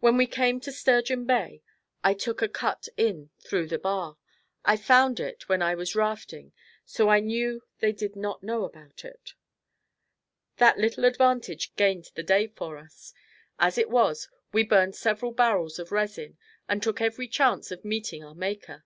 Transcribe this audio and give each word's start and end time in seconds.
When 0.00 0.16
we 0.16 0.26
came 0.26 0.58
to 0.62 0.72
Sturgeon 0.72 1.26
Bay, 1.26 1.62
I 2.02 2.12
took 2.12 2.42
a 2.42 2.48
cut 2.48 2.88
in 2.96 3.30
through 3.38 3.68
the 3.68 3.78
bar. 3.78 4.18
I 4.64 4.72
had 4.74 4.84
found 4.84 5.20
it 5.20 5.48
when 5.48 5.62
I 5.62 5.76
was 5.76 5.94
rafting 5.94 6.52
so 6.84 7.08
I 7.08 7.20
knew 7.20 7.62
they 7.78 7.92
did 7.92 8.16
not 8.16 8.42
know 8.42 8.64
about 8.64 9.04
it. 9.04 9.34
That 10.56 10.78
little 10.80 11.04
advantage 11.04 11.76
gained 11.76 12.06
the 12.16 12.24
day 12.24 12.48
for 12.48 12.78
us. 12.78 13.14
As 13.60 13.78
it 13.78 13.90
was, 13.90 14.28
we 14.52 14.64
burned 14.64 14.96
several 14.96 15.30
barrels 15.30 15.78
of 15.78 15.92
resin 15.92 16.36
and 16.68 16.82
took 16.82 17.00
every 17.00 17.28
chance 17.28 17.70
of 17.70 17.84
meeting 17.84 18.24
our 18.24 18.34
Maker. 18.34 18.84